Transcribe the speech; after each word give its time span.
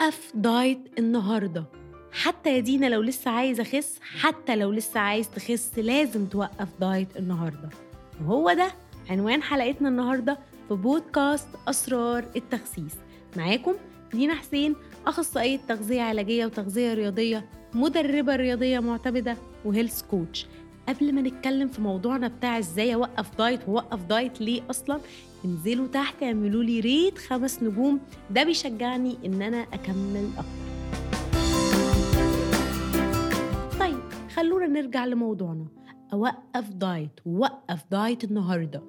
وقف 0.00 0.32
diet 0.34 0.78
النهارده. 0.98 1.64
حتى 2.12 2.54
يا 2.54 2.60
دينا 2.60 2.86
لو 2.86 3.02
لسه 3.02 3.30
عايز 3.30 3.60
أخس 3.60 3.98
حتى 4.20 4.56
لو 4.56 4.72
لسه 4.72 5.00
عايز 5.00 5.30
تخس 5.30 5.78
لازم 5.78 6.26
توقف 6.26 6.68
diet 6.80 7.16
النهارده. 7.16 7.68
وهو 8.22 8.52
ده 8.52 8.72
عنوان 9.10 9.42
حلقتنا 9.42 9.88
النهارده 9.88 10.38
في 10.68 10.74
بودكاست 10.74 11.48
أسرار 11.68 12.24
التخسيس. 12.36 12.94
معاكم 13.36 13.74
دينا 14.12 14.34
حسين 14.34 14.74
أخصائية 15.06 15.60
تغذية 15.68 16.02
علاجية 16.02 16.46
وتغذية 16.46 16.94
رياضية 16.94 17.44
مدربة 17.74 18.36
رياضية 18.36 18.78
معتمدة 18.80 19.36
و 19.64 19.69
health 19.69 20.02
coach 20.02 20.46
قبل 20.88 21.14
ما 21.14 21.22
نتكلم 21.22 21.68
في 21.68 21.80
موضوعنا 21.80 22.28
بتاع 22.28 22.58
إزاي 22.58 22.94
اوقف 22.94 23.38
diet 23.38 23.60
واوقف 23.68 24.04
diet 24.04 24.40
ليه 24.40 24.62
أصلا 24.70 25.00
انزلوا 25.44 25.86
تحت 25.86 26.22
اعملوا 26.22 26.62
لي 26.62 26.80
rate 26.80 27.18
خمس 27.18 27.62
نجوم. 27.62 28.00
ده 28.30 28.44
بيشجعني 28.44 29.16
ان 29.26 29.42
أنا 29.42 29.56
اكمل 29.72 30.28
أكتر. 30.36 30.68
طيب 33.80 34.00
خلونا 34.36 34.66
نرجع 34.66 35.04
لموضوعنا. 35.04 35.66
اوقف 36.12 36.68
diet 36.68 37.20
ووقف 37.26 37.84
diet 37.90 38.24
النهارده. 38.24 38.82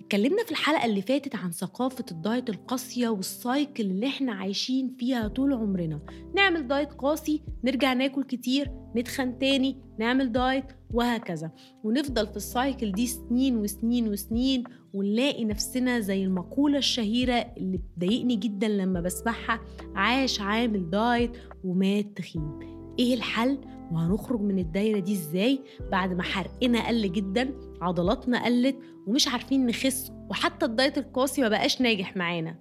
اتكلمنا 0.00 0.44
في 0.44 0.50
الحلقة 0.50 0.84
اللي 0.84 1.02
فاتت 1.02 1.36
عن 1.36 1.50
ثقافة 1.50 2.04
ال 2.10 2.18
diet 2.18 2.50
القاسية 2.50 3.08
وال 3.08 3.30
cycle 3.30 3.84
اللي 3.84 4.06
إحنا 4.06 4.32
عايشين 4.32 4.96
فيها 4.98 5.28
طول 5.28 5.52
عمرنا. 5.52 6.00
نعمل 6.34 6.68
diet 6.68 6.92
قاسي 6.92 7.42
نرجع 7.64 7.92
ناكل 7.92 8.24
كتير 8.24 8.70
نتخن 8.96 9.38
تاني 9.38 9.76
نعمل 9.98 10.32
diet 10.32 10.64
وهكذا. 10.94 11.50
ونفضل 11.84 12.26
في 12.26 12.36
ال 12.36 12.45
cycle 12.45 12.92
دي 12.92 13.06
سنين 13.06 13.56
وسنين 13.56 14.08
وسنين 14.08 14.64
ونلاقي 14.94 15.44
نفسنا 15.44 16.00
زي 16.00 16.24
المقولة 16.24 16.78
الشهيرة 16.78 17.34
اللي 17.34 17.78
بتضايقني 17.78 18.36
جدا 18.36 18.68
لما 18.68 19.00
بسمعها 19.00 19.60
عاش 19.94 20.40
عامل 20.40 20.90
دايت 20.90 21.30
ومات 21.64 22.16
تخين. 22.16 22.58
إيه 22.98 23.14
الحل؟ 23.14 23.58
وهنخرج 23.92 24.40
من 24.40 24.58
الدايرة 24.58 24.98
دي 24.98 25.12
إزاي؟ 25.12 25.60
بعد 25.92 26.12
ما 26.12 26.22
حرقنا 26.22 26.88
قل 26.88 27.12
جدا 27.12 27.54
عضلاتنا 27.80 28.44
قلت 28.44 28.76
ومش 29.06 29.28
عارفين 29.28 29.66
نخس 29.66 30.12
وحتى 30.30 30.66
الدايت 30.66 30.98
القاسي 30.98 31.42
ما 31.42 31.48
بقاش 31.48 31.80
ناجح 31.80 32.16
معانا. 32.16 32.56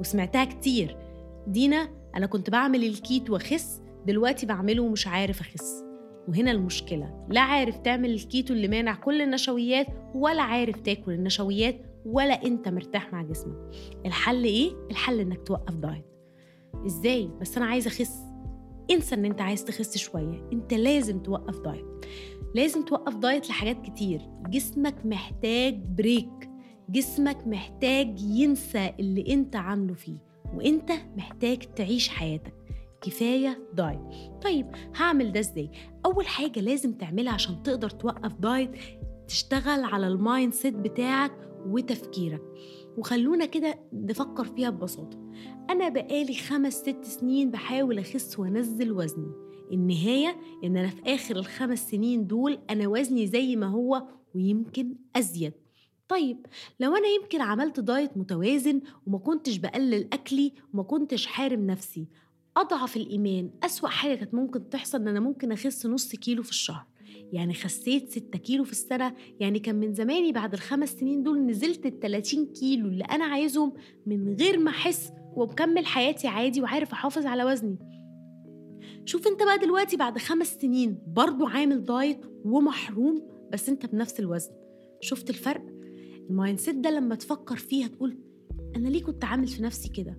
وسمعتها 0.00 0.44
كتير. 0.44 0.96
دينا 1.46 1.88
أنا 2.16 2.26
كنت 2.26 2.50
بعمل 2.50 2.84
الكيتو 2.84 3.30
وأخس 3.30 3.80
دلوقتي 4.06 4.46
بعمله 4.46 4.82
ومش 4.82 5.06
عارف 5.06 5.40
أخس. 5.40 5.77
وهنا 6.28 6.50
المشكلة. 6.50 7.26
لا 7.30 7.40
عارف 7.40 7.78
تعمل 7.78 8.10
الكيتو 8.10 8.54
اللي 8.54 8.68
مانع 8.68 8.94
كل 8.94 9.22
النشويات 9.22 9.86
ولا 10.14 10.42
عارف 10.42 10.80
تاكل 10.80 11.12
النشويات 11.12 11.80
ولا 12.06 12.44
انت 12.44 12.68
مرتاح 12.68 13.12
مع 13.12 13.22
جسمك. 13.22 13.70
الحل 14.06 14.44
إيه؟ 14.44 14.72
الحل 14.90 15.20
انك 15.20 15.46
توقف 15.46 15.74
دايت. 15.74 16.04
إزاي؟ 16.86 17.30
بس 17.40 17.56
أنا 17.56 17.66
عايزة 17.66 17.88
اخس. 17.88 18.22
انسى 18.90 19.14
ان 19.14 19.24
انت 19.24 19.40
عايز 19.40 19.64
تخس 19.64 19.98
شوية. 19.98 20.48
انت 20.52 20.74
لازم 20.74 21.22
توقف 21.22 21.60
دايت. 21.60 21.86
لازم 22.54 22.84
توقف 22.84 23.16
دايت 23.16 23.48
لحاجات 23.48 23.82
كتير. 23.82 24.20
جسمك 24.48 25.06
محتاج 25.06 25.74
break. 25.74 26.50
جسمك 26.88 27.46
محتاج 27.46 28.20
ينسى 28.20 28.90
اللي 29.00 29.34
انت 29.34 29.56
عامله 29.56 29.94
فيه. 29.94 30.18
وانت 30.54 30.92
محتاج 31.16 31.58
تعيش 31.58 32.08
حياتك. 32.08 32.57
كفاية 33.00 33.68
دايت. 33.74 34.00
طيب 34.42 34.66
هعمل 34.96 35.32
ده 35.32 35.40
إزاي؟ 35.40 35.70
أول 36.06 36.26
حاجة 36.26 36.60
لازم 36.60 36.92
تعملها 36.92 37.32
عشان 37.32 37.62
تقدر 37.62 37.90
توقف 37.90 38.32
دايت 38.32 38.70
تشتغل 39.28 39.84
على 39.84 40.08
ال 40.08 40.52
mindset 40.54 40.74
بتاعك 40.74 41.50
وتفكيرك. 41.66 42.42
وخلونا 42.96 43.46
كده 43.46 43.78
نفكر 43.92 44.44
فيها 44.44 44.70
ببساطة. 44.70 45.30
أنا 45.70 45.88
بقالي 45.88 46.34
خمس 46.34 46.74
ست 46.74 47.04
سنين 47.04 47.50
بحاول 47.50 47.98
أخس 47.98 48.38
وأنزل 48.38 48.92
وزني. 48.92 49.32
النهاية 49.72 50.36
إن 50.64 50.76
أنا 50.76 50.88
في 50.88 51.02
آخر 51.14 51.36
الخمس 51.36 51.90
سنين 51.90 52.26
دول 52.26 52.58
أنا 52.70 52.88
وزني 52.88 53.26
زي 53.26 53.56
ما 53.56 53.66
هو 53.66 54.02
ويمكن 54.34 54.94
أزيد. 55.16 55.52
طيب 56.08 56.46
لو 56.80 56.96
أنا 56.96 57.06
يمكن 57.06 57.40
عملت 57.40 57.80
دايت 57.80 58.16
متوازن 58.16 58.80
وما 59.06 59.18
كنتش 59.18 59.56
بقلل 59.56 60.08
أكلي 60.12 60.52
وما 60.74 60.82
كنتش 60.82 61.26
حارم 61.26 61.66
نفسي 61.66 62.08
أضعف 62.58 62.96
الإيمان 62.96 63.50
أسوأ 63.62 63.88
حاجة 63.88 64.14
كانت 64.14 64.34
ممكن 64.34 64.68
تحصل 64.68 65.00
إن 65.00 65.08
أنا 65.08 65.20
ممكن 65.20 65.52
أخس 65.52 65.86
نص 65.86 66.14
كيلو 66.16 66.42
في 66.42 66.50
الشهر. 66.50 66.86
يعني 67.32 67.54
خسيت 67.54 68.10
6 68.10 68.38
كيلو 68.38 68.64
في 68.64 68.72
السنة 68.72 69.14
يعني 69.40 69.58
كان 69.58 69.74
من 69.74 69.94
زماني 69.94 70.32
بعد 70.32 70.52
الخمس 70.52 70.88
سنين 70.88 71.22
دول 71.22 71.46
نزلت 71.46 71.86
ال 71.86 72.00
30 72.00 72.46
كيلو 72.46 72.88
اللي 72.88 73.04
أنا 73.04 73.24
عايزهم 73.24 73.72
من 74.06 74.34
غير 74.34 74.58
ما 74.58 74.70
أحس 74.70 75.12
وبكمل 75.36 75.86
حياتي 75.86 76.28
عادي 76.28 76.62
وعارف 76.62 76.92
أحافظ 76.92 77.26
على 77.26 77.44
وزني. 77.44 77.78
شوف 79.04 79.26
أنت 79.26 79.42
بقى 79.42 79.58
دلوقتي 79.58 79.96
بعد 79.96 80.18
خمس 80.18 80.54
سنين 80.54 80.98
برضو 81.06 81.46
عامل 81.46 81.84
دايت 81.84 82.20
ومحروم 82.44 83.22
بس 83.52 83.68
أنت 83.68 83.86
بنفس 83.86 84.20
الوزن. 84.20 84.50
شفت 85.00 85.30
الفرق؟ 85.30 85.64
ال 86.30 86.58
mindset 86.58 86.74
ده 86.74 86.90
لما 86.90 87.14
تفكر 87.14 87.56
فيه 87.56 87.84
هتقول 87.84 88.18
أنا 88.76 88.88
ليه 88.88 89.02
كنت 89.02 89.24
عامل 89.24 89.46
في 89.48 89.62
نفسي 89.62 89.88
كده؟ 89.88 90.18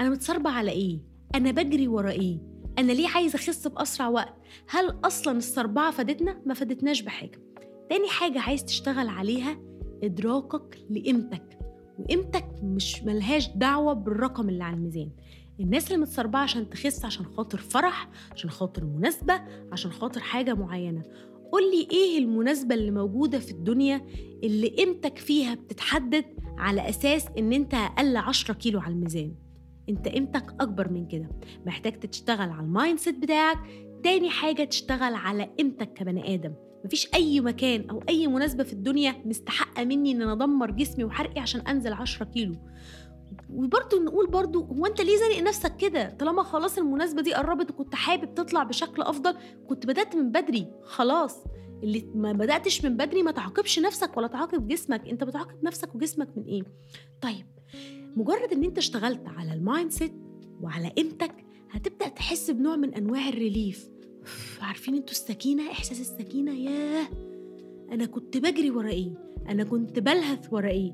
أنا 0.00 0.10
متسربع 0.10 0.50
على 0.50 0.70
إيه؟ 0.70 1.09
أنا 1.34 1.50
بجري 1.50 1.88
ورا 1.88 2.10
إيه؟ 2.10 2.38
أنا 2.78 2.92
ليه 2.92 3.08
عايز 3.08 3.34
أخس 3.34 3.66
بأسرع 3.66 4.08
وقت؟ 4.08 4.34
هل 4.68 4.98
أصلا 5.04 5.38
السربعه 5.38 5.90
فادتنا؟ 5.90 6.42
ما 6.46 6.54
فادتناش 6.54 7.02
بحاجة. 7.02 7.40
تاني 7.90 8.08
حاجة 8.08 8.40
عايز 8.40 8.64
تشتغل 8.64 9.08
عليها 9.08 9.58
إدراكك 10.02 10.78
لقيمتك. 10.90 11.58
وقيمتك 11.98 12.46
مش 12.62 13.02
ملهاش 13.02 13.48
دعوة 13.48 13.92
بالرقم 13.92 14.48
اللي 14.48 14.64
على 14.64 14.76
الميزان. 14.76 15.10
الناس 15.60 15.86
اللي 15.86 16.02
متسربعه 16.02 16.42
عشان 16.42 16.70
تخس 16.70 17.04
عشان 17.04 17.26
خاطر 17.26 17.58
فرح 17.58 18.08
عشان 18.32 18.50
خاطر 18.50 18.84
مناسبة 18.84 19.40
عشان 19.72 19.90
خاطر 19.92 20.20
حاجة 20.20 20.54
معينة. 20.54 21.02
قول 21.52 21.62
لي 21.70 21.88
إيه 21.92 22.18
المناسبة 22.18 22.74
اللي 22.74 22.90
موجودة 22.90 23.38
في 23.38 23.50
الدنيا 23.50 24.06
اللي 24.42 24.68
قيمتك 24.68 25.18
فيها 25.18 25.54
بتتحدد 25.54 26.24
على 26.58 26.88
أساس 26.88 27.26
إن 27.38 27.52
أنت 27.52 27.74
أقل 27.74 28.16
10 28.16 28.54
كيلو 28.54 28.80
على 28.80 28.94
الميزان؟ 28.94 29.34
انت 29.90 30.08
قيمتك 30.08 30.54
اكبر 30.60 30.92
من 30.92 31.08
كده. 31.08 31.28
محتاج 31.66 32.00
تشتغل 32.00 32.50
على 32.50 32.62
ال 32.62 32.98
mindset 32.98 33.18
بتاعك. 33.18 33.58
تاني 34.04 34.30
حاجة 34.30 34.64
تشتغل 34.64 35.14
على 35.14 35.50
قيمتك 35.58 35.92
كبني 35.92 36.34
آدم. 36.34 36.54
مفيش 36.84 37.14
أي 37.14 37.40
مكان 37.40 37.90
أو 37.90 38.02
أي 38.08 38.26
مناسبة 38.26 38.64
في 38.64 38.72
الدنيا 38.72 39.14
مستحقة 39.24 39.84
مني 39.84 40.12
إن 40.12 40.22
أنا 40.22 40.32
أدمر 40.32 40.70
جسمي 40.70 41.04
وحرقي 41.04 41.40
عشان 41.40 41.60
أنزل 41.60 41.92
10 41.92 42.24
كيلو. 42.24 42.54
وبرضه 43.50 44.02
نقول 44.04 44.26
برضه 44.30 44.64
هو 44.64 44.86
أنت 44.86 45.00
ليه 45.00 45.16
زانق 45.16 45.48
نفسك 45.48 45.76
كده؟ 45.76 46.10
طالما 46.10 46.42
خلاص 46.42 46.78
المناسبة 46.78 47.22
دي 47.22 47.34
قربت 47.34 47.70
وكنت 47.70 47.94
حابب 47.94 48.34
تطلع 48.34 48.62
بشكل 48.62 49.02
أفضل. 49.02 49.36
كنت 49.68 49.86
بدأت 49.86 50.16
من 50.16 50.32
بدري. 50.32 50.66
خلاص. 50.82 51.44
اللي 51.82 52.10
ما 52.14 52.32
بدأتش 52.32 52.84
من 52.84 52.96
بدري 52.96 53.22
ما 53.22 53.30
تعاقبش 53.30 53.78
نفسك 53.78 54.16
ولا 54.16 54.26
تعاقب 54.26 54.68
جسمك. 54.68 55.08
أنت 55.08 55.24
بتعاقب 55.24 55.64
نفسك 55.64 55.94
وجسمك 55.94 56.28
من 56.36 56.44
إيه؟ 56.44 56.62
طيب. 57.20 57.46
مجرد 58.16 58.52
إن 58.52 58.64
أنت 58.64 58.78
اشتغلت 58.78 59.22
على 59.26 59.54
ال 59.54 59.90
mindset 59.90 60.12
وعلى 60.60 60.88
قيمتك 60.88 61.34
هتبدأ 61.70 62.08
تحس 62.08 62.50
بنوع 62.50 62.76
من 62.76 62.94
أنواع 62.94 63.28
ال 63.28 63.37
relief 63.37 63.88
عارفين 64.60 64.94
أنتوا 64.94 65.10
السكينة؟ 65.10 65.70
إحساس 65.70 66.00
السكينة 66.00 66.52
ياه! 66.52 67.08
أنا 67.92 68.06
كنت 68.06 68.36
بجري 68.36 68.70
ورا 68.70 68.88
إيه؟ 68.88 69.12
أنا 69.48 69.64
كنت 69.64 69.98
بلهث 69.98 70.52
ورا 70.52 70.68
إيه؟ 70.68 70.92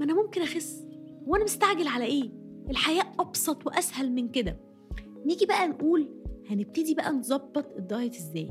ما 0.00 0.04
أنا 0.04 0.14
ممكن 0.14 0.42
أخس. 0.42 0.84
وأنا 1.26 1.44
مستعجل 1.44 1.86
على 1.88 2.04
إيه؟ 2.04 2.30
الحياة 2.70 3.12
أبسط 3.18 3.66
وأسهل 3.66 4.12
من 4.12 4.28
كده. 4.28 4.56
نيجي 5.26 5.46
بقى 5.46 5.68
نقول 5.68 6.08
هنبتدي 6.50 6.94
بقى 6.94 7.12
نظبط 7.12 7.76
الدايت 7.76 8.16
إزاي؟ 8.16 8.50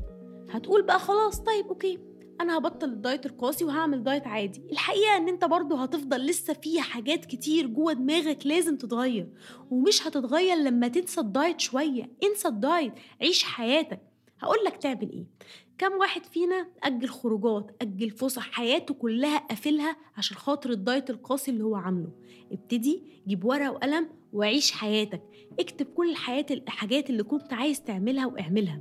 هتقول 0.50 0.82
بقى 0.82 0.98
خلاص 0.98 1.40
طيب 1.40 1.66
okay. 1.66 1.98
أنا 2.40 2.58
هبطل 2.58 2.88
الدايت 2.88 3.26
القاسي 3.26 3.64
وهعمل 3.64 4.02
دايت 4.02 4.26
عادي. 4.26 4.62
الحقيقة 4.72 5.16
إن 5.16 5.28
أنت 5.28 5.44
برضو 5.44 5.76
هتفضل 5.76 6.26
لسه 6.26 6.52
في 6.52 6.80
حاجات 6.80 7.24
كتير 7.24 7.66
جوه 7.66 7.92
دماغك 7.92 8.46
لازم 8.46 8.76
تتغير. 8.76 9.28
ومش 9.70 10.06
هتتغير 10.06 10.56
لما 10.56 10.88
تنسى 10.88 11.20
الدايت 11.20 11.60
شوية. 11.60 12.10
انسى 12.24 12.48
الدايت 12.48 12.92
عيش 13.22 13.44
حياتك. 13.44 14.00
هقول 14.40 14.58
لك 14.66 14.76
تعمل 14.76 15.12
إيه. 15.12 15.24
كم 15.78 15.92
واحد 15.92 16.26
فينا 16.26 16.66
أجل 16.82 17.08
خروجات 17.08 17.76
أجل 17.82 18.10
فسح 18.10 18.50
حياته 18.52 18.94
كلها 18.94 19.38
قافلها 19.38 19.96
عشان 20.16 20.36
خاطر 20.36 20.70
الدايت 20.70 21.10
القاسي 21.10 21.50
اللي 21.50 21.64
هو 21.64 21.76
عامله. 21.76 22.12
ابتدي 22.52 23.02
جيب 23.28 23.44
ورقة 23.44 23.70
وقلم 23.70 24.08
وعيش 24.32 24.72
حياتك. 24.72 25.22
اكتب 25.60 25.86
كل 25.86 26.10
الحياة 26.10 26.46
الحاجات 26.50 27.10
اللي 27.10 27.22
كنت 27.22 27.52
عايز 27.52 27.82
تعملها 27.82 28.26
واعملها. 28.26 28.80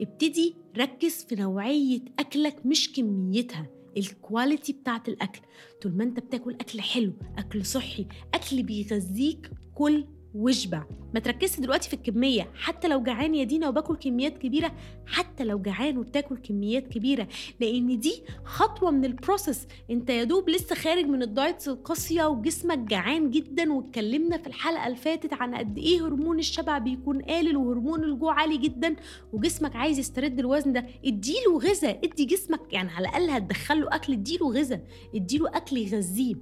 ابتدي 0.00 0.56
ركز 0.78 1.24
في 1.24 1.34
نوعية 1.34 2.00
أكلك 2.18 2.66
مش 2.66 2.92
كميتها 2.92 3.66
ال 3.96 4.06
quality 4.06 4.72
بتاعت 4.72 5.08
الأكل. 5.08 5.40
طول 5.82 5.96
ما 5.96 6.04
أنت 6.04 6.20
بتاكل 6.20 6.54
أكل 6.54 6.80
حلو 6.80 7.12
أكل 7.38 7.66
صحي 7.66 8.06
أكل 8.34 8.62
بيغذيك 8.62 9.50
كل 9.74 10.06
واشبع 10.34 10.84
ما 11.14 11.20
تركزش 11.20 11.60
دلوقتي 11.60 11.88
في 11.88 11.94
الكمية. 11.94 12.48
حتى 12.54 12.88
لو 12.88 13.02
جعان 13.02 13.34
يا 13.34 13.44
دينا 13.44 13.68
وباكل 13.68 13.96
كميات 13.96 14.38
كبيرة 14.38 14.72
حتى 15.06 15.44
لو 15.44 15.58
جعان 15.58 15.98
وبتاكل 15.98 16.36
كميات 16.36 16.88
كبيرة. 16.88 17.28
لأن 17.60 17.98
دي 17.98 18.22
خطوة 18.44 18.90
من 18.90 19.04
ال 19.04 19.12
process 19.12 19.66
أنت 19.90 20.10
يا 20.10 20.24
دوب 20.24 20.48
لسه 20.50 20.74
خارج 20.74 21.04
من 21.04 21.22
ال 21.22 21.30
diets 21.30 21.68
القاسية 21.68 22.24
وجسمك 22.24 22.78
جعان 22.78 23.30
جدا. 23.30 23.72
واتكلمنا 23.72 24.38
في 24.38 24.46
الحلقة 24.46 24.86
اللي 24.86 24.96
فاتت 24.96 25.32
عن 25.32 25.54
قد 25.54 25.78
إيه 25.78 26.06
هرمون 26.06 26.38
الشبع 26.38 26.78
بيكون 26.78 27.22
قليل 27.22 27.56
وهرمون 27.56 28.04
الجوع 28.04 28.34
عالي 28.40 28.56
جدا. 28.56 28.96
وجسمك 29.32 29.76
عايز 29.76 29.98
يسترد 29.98 30.38
الوزن 30.38 30.72
ده. 30.72 30.86
اديله 31.04 31.58
غذاء. 31.58 32.00
ادي 32.04 32.24
جسمك 32.24 32.60
يعني 32.72 32.90
على 32.90 33.08
الأقل 33.08 33.30
هتدخله 33.30 33.88
أكل. 33.94 34.12
اديله 34.12 34.52
غذاء. 34.52 34.84
اديله 35.14 35.48
أكل 35.56 35.76
يغذيه. 35.76 36.34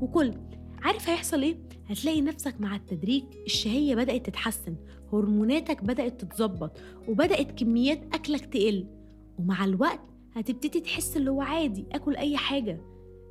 وكل 0.00 0.34
عارف 0.82 1.08
هيحصل 1.08 1.42
إيه؟ 1.42 1.56
هتلاقي 1.92 2.20
نفسك 2.20 2.60
مع 2.60 2.76
التدريج 2.76 3.24
الشهية 3.46 3.94
بدأت 3.94 4.26
تتحسن 4.26 4.76
هرموناتك 5.12 5.84
بدأت 5.84 6.20
تتظبط 6.20 6.70
وبدأت 7.08 7.58
كميات 7.60 8.14
أكلك 8.14 8.46
تقل 8.46 8.86
ومع 9.38 9.64
الوقت 9.64 10.00
هتبتدي 10.34 10.80
تحس 10.80 11.16
اللي 11.16 11.30
هو 11.30 11.42
عادي 11.42 11.86
أكل 11.92 12.16
أي 12.16 12.36
حاجة. 12.36 12.80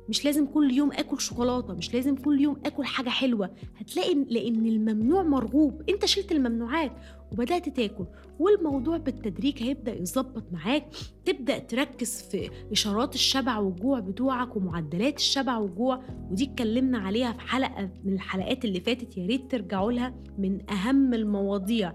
مش 0.08 0.24
لازم 0.24 0.46
كل 0.46 0.72
يوم 0.72 0.92
آكل 0.92 1.20
شوكولاتة 1.20 1.74
مش 1.74 1.94
لازم 1.94 2.16
كل 2.16 2.40
يوم 2.40 2.56
آكل 2.66 2.84
حاجة 2.84 3.08
حلوة. 3.08 3.50
هتلاقي 3.76 4.14
لأن 4.14 4.66
الممنوع 4.66 5.22
مرغوب. 5.22 5.82
أنت 5.88 6.04
شلت 6.04 6.32
الممنوعات 6.32 6.92
وبدأت 7.32 7.68
تاكل. 7.68 8.04
والموضوع 8.38 8.96
بالتدريج 8.96 9.62
هيبدأ 9.62 9.94
يظبط 10.00 10.44
معاك. 10.52 10.86
تبدأ 11.24 11.58
تركز 11.58 12.22
في 12.22 12.50
إشارات 12.72 13.14
الشبع 13.14 13.58
والجوع 13.58 14.00
بتوعك 14.00 14.56
ومعدلات 14.56 15.16
الشبع 15.16 15.56
والجوع. 15.58 16.02
ودي 16.30 16.44
اتكلمنا 16.44 16.98
عليها 16.98 17.32
في 17.32 17.40
حلقة 17.40 17.90
من 18.04 18.12
الحلقات 18.12 18.64
اللي 18.64 18.80
فاتت. 18.80 19.16
يا 19.16 19.26
ريت 19.26 19.50
ترجعوا 19.50 19.92
لها 19.92 20.14
من 20.38 20.70
أهم 20.70 21.14
المواضيع. 21.14 21.92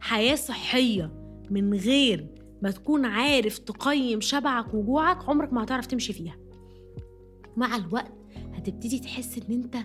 حياة 0.00 0.34
صحية 0.34 1.10
من 1.50 1.74
غير 1.74 2.26
ما 2.62 2.70
تكون 2.70 3.04
عارف 3.04 3.58
تقيم 3.58 4.20
شبعك 4.20 4.74
وجوعك 4.74 5.28
عمرك 5.28 5.52
ما 5.52 5.64
هتعرف 5.64 5.86
تمشي 5.86 6.12
فيها. 6.12 6.41
مع 7.56 7.76
الوقت 7.76 8.12
هتبتدي 8.52 8.98
تحس 8.98 9.38
إن 9.38 9.52
أنت 9.54 9.76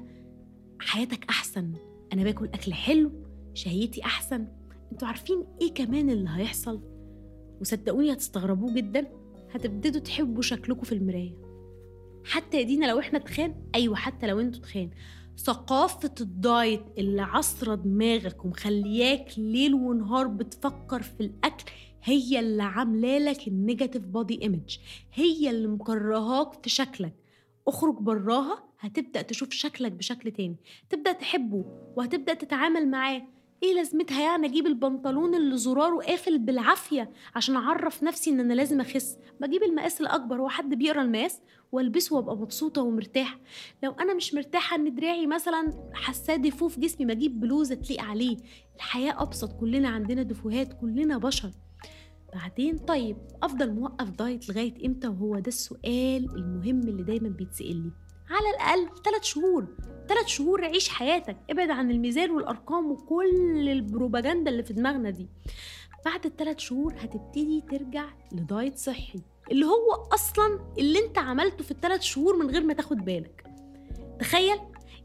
حياتك 0.80 1.26
أحسن. 1.30 1.74
أنا 2.14 2.24
باكل 2.24 2.46
أكل 2.46 2.74
حلو 2.74 3.12
شهيتي 3.54 4.04
أحسن. 4.04 4.48
أنتوا 4.92 5.08
عارفين 5.08 5.46
إيه 5.62 5.74
كمان 5.74 6.10
اللي 6.10 6.30
هيحصل؟ 6.34 6.82
وصدقوني 7.62 8.14
هتستغربوه 8.14 8.74
جدا. 8.74 9.08
هتبتدوا 9.52 10.02
تحبوا 10.02 10.42
شكلكم 10.42 10.84
في 10.84 10.92
المراية. 10.96 11.36
حتى 12.26 12.58
يا 12.58 12.64
دينا 12.64 12.86
لو 12.86 13.00
إحنا 13.00 13.20
تخان. 13.20 13.56
أيوه 13.76 13.96
حتى 13.96 14.28
لو 14.28 14.40
أنتوا 14.40 14.62
تخان. 14.62 14.90
ثقافة 15.38 16.12
الدايت 16.22 16.84
اللي 16.98 17.22
عاصرة 17.22 17.76
دماغك 17.76 18.46
ومخلياك 18.46 19.32
ليل 19.38 19.74
ونهار 19.74 20.28
بتفكر 20.28 21.02
في 21.02 21.22
الأكل 21.22 21.66
هي 22.04 22.40
اللي 22.40 22.64
عاملة 22.64 23.18
لك 23.18 23.48
ال 23.48 23.54
negative 23.54 24.04
body 24.06 24.42
image. 24.42 24.78
هي 25.14 25.50
اللي 25.50 25.68
مكرهاك 25.68 26.64
في 26.64 26.70
شكلك. 26.70 27.14
اخرج 27.68 27.96
براها 28.00 28.64
هتبدأ 28.80 29.22
تشوف 29.22 29.52
شكلك 29.52 29.92
بشكل 29.92 30.32
تاني. 30.32 30.56
تبدأ 30.90 31.12
تحبه 31.12 31.66
وهتبدأ 31.96 32.34
تتعامل 32.34 32.88
معاه. 32.92 33.22
إيه 33.64 33.74
لازمتها 33.74 34.22
يعني 34.22 34.48
أجيب 34.48 34.68
البنطلون 34.68 35.36
اللي 35.36 35.58
زراره 35.58 35.98
قافل 36.06 36.40
بالعافية 36.40 37.12
عشان 37.36 37.56
اعرف 37.56 38.04
نفسي 38.04 38.30
ان 38.30 38.40
أنا 38.40 38.54
لازم 38.54 38.82
اخس؟ 38.82 39.18
بجيب 39.42 39.64
المقاس 39.64 40.02
الاكبر 40.02 40.42
هو 40.42 40.50
حد 40.50 40.74
بيقرا 40.74 41.02
المقاس 41.02 41.42
والبسه 41.72 42.16
وابقى 42.16 42.38
مبسوطة 42.38 42.82
ومرتاحة. 42.82 43.40
لو 43.84 43.92
أنا 43.92 44.14
مش 44.14 44.34
مرتاحة 44.34 44.76
ان 44.76 44.96
دراعي 44.96 45.28
مثلا 45.28 45.92
حاساه 45.94 46.36
ديفو 46.36 46.68
في 46.68 46.82
جسمي 46.82 47.06
بجيب 47.06 47.40
بلوزة 47.40 47.76
تليق 47.76 48.02
عليه. 48.02 48.38
الحياة 48.76 49.22
أبسط 49.22 49.60
كلنا 49.60 49.90
عندنا 49.90 50.24
دفوهات 50.24 50.74
كلنا 50.82 51.18
بشر. 51.18 51.52
بعدين 52.38 52.78
طيب 52.78 53.18
أفضل 53.44 53.74
موقف 53.74 54.10
دايت 54.10 54.50
لغاية 54.50 54.86
إمتى؟ 54.86 55.08
وهو 55.08 55.40
ده 55.40 55.48
السؤال 55.48 56.36
المهم 56.36 56.80
اللي 56.80 57.04
دايما 57.04 57.30
بيتسال 57.30 57.76
لي 57.84 57.92
على 58.30 58.50
الأقل 58.56 59.04
ثلاث 59.04 59.24
شهور. 59.24 59.68
ثلاث 60.08 60.26
شهور 60.28 60.66
عيش 60.66 60.90
حياتك. 60.90 61.38
ابعد 61.50 61.70
عن 61.70 61.92
الميزان 61.92 62.32
والأرقام 62.32 62.92
وكل 62.92 63.70
البروباجندا 63.70 64.52
اللي 64.52 64.64
في 64.64 64.74
دماغنا 64.74 65.10
دي. 65.10 65.28
بعد 66.06 66.26
الثلاث 66.26 66.60
شهور 66.60 66.94
هتبتدي 66.98 67.64
ترجع 67.72 68.06
لدايت 68.32 68.78
صحي 68.78 69.22
اللي 69.52 69.66
هو 69.66 69.92
أصلا 70.14 70.60
اللي 70.78 71.00
أنت 71.06 71.18
عملته 71.18 71.64
في 71.64 71.72
الثلاث 71.72 72.02
شهور 72.02 72.36
من 72.36 72.50
غير 72.50 72.64
ما 72.64 72.74
تاخد 72.74 72.98
بالك. 72.98 73.44
تخيل 74.20 74.58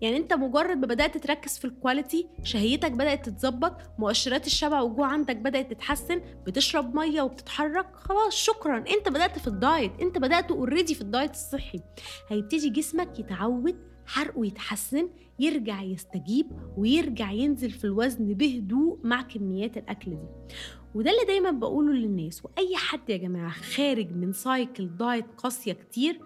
يعني 0.02 0.16
انت 0.16 0.32
مجرد 0.32 0.76
ما 0.78 0.86
بدأت 0.86 1.18
تركز 1.18 1.58
في 1.58 1.64
ال 1.64 1.72
quality 1.72 2.26
شهيتك 2.42 2.92
بدأت 2.92 3.28
تتظبط 3.28 3.76
مؤشرات 3.98 4.46
الشبع 4.46 4.80
والجوع 4.80 5.06
عندك 5.06 5.36
بدأت 5.36 5.72
تتحسن 5.72 6.20
بتشرب 6.46 6.94
مية 6.94 7.22
وبتتحرك 7.22 7.96
خلاص 7.96 8.34
شكرا. 8.36 8.78
انت 8.78 9.08
بدأت 9.08 9.38
في 9.38 9.48
الدايت 9.48 9.92
انت 10.00 10.18
بدأت 10.18 10.50
already 10.50 10.94
في 10.94 11.00
الدايت 11.00 11.30
الصحي. 11.30 11.80
هيبتدي 12.28 12.70
جسمك 12.70 13.18
يتعود 13.18 13.76
حرقه 14.06 14.46
يتحسن 14.46 15.08
يرجع 15.38 15.82
يستجيب 15.82 16.46
ويرجع 16.76 17.30
ينزل 17.32 17.70
في 17.70 17.84
الوزن 17.84 18.34
بهدوء 18.34 18.98
مع 19.04 19.22
كميات 19.22 19.76
الأكل 19.76 20.10
دي. 20.10 20.56
وده 20.94 21.10
اللي 21.10 21.24
دايما 21.26 21.50
بقوله 21.50 21.92
للناس 21.92 22.44
وأي 22.44 22.76
حد 22.76 23.10
يا 23.10 23.16
جماعة 23.16 23.50
خارج 23.50 24.10
من 24.12 24.32
cycle 24.32 24.96
دايت 24.96 25.24
قاسية 25.36 25.72
كتير 25.72 26.20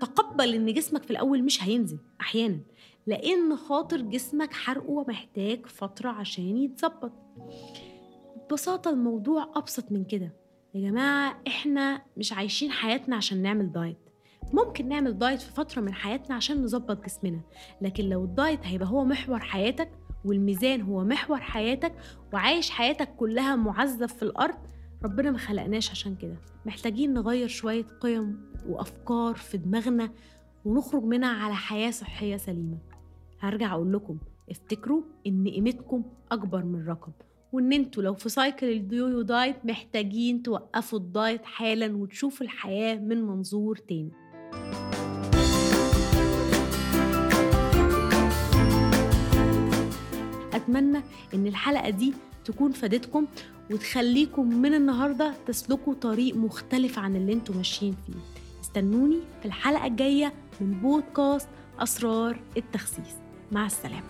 تقبل 0.00 0.54
إن 0.54 0.72
جسمك 0.72 1.02
في 1.02 1.10
الأول 1.10 1.42
مش 1.42 1.62
هينزل 1.62 1.98
أحيانا. 2.20 2.60
لأن 3.06 3.56
خاطر 3.56 4.00
جسمك 4.00 4.52
حرقه 4.52 5.04
محتاج 5.08 5.66
فترة 5.66 6.08
عشان 6.10 6.56
يتظبط. 6.56 7.12
ببساطة 8.50 8.90
الموضوع 8.90 9.52
أبسط 9.56 9.92
من 9.92 10.04
كده. 10.04 10.32
يا 10.74 10.90
جماعة 10.90 11.40
إحنا 11.46 12.02
مش 12.16 12.32
عايشين 12.32 12.70
حياتنا 12.70 13.16
عشان 13.16 13.42
نعمل 13.42 13.72
دايت. 13.72 13.96
ممكن 14.52 14.88
نعمل 14.88 15.18
دايت 15.18 15.42
في 15.42 15.52
فترة 15.52 15.80
من 15.80 15.94
حياتنا 15.94 16.36
عشان 16.36 16.62
نظبط 16.62 17.04
جسمنا. 17.04 17.40
لكن 17.80 18.04
لو 18.08 18.24
الدايت 18.24 18.60
هيبقى 18.66 18.88
هو 18.88 19.04
محور 19.04 19.38
حياتك 19.40 19.90
والميزان 20.24 20.80
هو 20.82 21.04
محور 21.04 21.40
حياتك 21.40 21.92
وعايش 22.32 22.70
حياتك 22.70 23.16
كلها 23.16 23.56
معذب 23.56 24.06
في 24.08 24.22
الأرض 24.22 24.54
ربنا 25.04 25.30
ما 25.30 25.38
خلقناش 25.38 25.90
عشان 25.90 26.16
كده. 26.16 26.36
محتاجين 26.66 27.14
نغير 27.14 27.48
شوية 27.48 27.86
قيم 28.00 28.52
وأفكار 28.68 29.34
في 29.34 29.58
دماغنا 29.58 30.10
ونخرج 30.64 31.02
منها 31.04 31.44
على 31.44 31.54
حياة 31.54 31.90
صحية 31.90 32.36
سليمة. 32.36 32.78
هرجع 33.48 33.74
أقول 33.74 33.92
لكم 33.92 34.18
افتكروا 34.50 35.02
إن 35.26 35.48
قيمتكم 35.48 36.02
أكبر 36.32 36.64
من 36.64 36.86
رقم 36.88 37.12
وإن 37.52 37.72
أنتوا 37.72 38.02
لو 38.02 38.14
في 38.14 38.28
cycle 38.28 38.66
ال 38.66 39.22
yo-yo 39.22 39.41
diet 39.41 39.56
محتاجين 39.64 40.42
توقفوا 40.42 40.98
ال 40.98 41.07
diet 41.07 41.44
حالا 41.44 41.96
وتشوفوا 41.96 42.46
الحياة 42.46 42.94
من 42.94 43.22
منظور 43.22 43.76
تاني. 43.76 44.10
أتمنى 50.54 50.98
إن 51.34 51.46
الحلقة 51.46 51.90
دي 51.90 52.14
تكون 52.44 52.72
فادتكم 52.72 53.26
وتخليكم 53.70 54.48
من 54.48 54.74
النهارده 54.74 55.34
تسلكوا 55.46 55.94
طريق 55.94 56.36
مختلف 56.36 56.98
عن 56.98 57.16
اللي 57.16 57.32
أنتوا 57.32 57.54
ماشيين 57.54 57.96
فيه. 58.06 58.14
استنوني 58.60 59.18
في 59.40 59.46
الحلقة 59.46 59.86
الجاية 59.86 60.32
من 60.60 60.70
بودكاست 60.80 61.48
أسرار 61.78 62.40
التخسيس. 62.56 63.23
مع 63.52 63.66
السلامة. 63.66 64.04